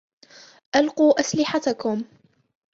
ألقوا 0.75 1.19
أسلحتكم! 1.19 2.03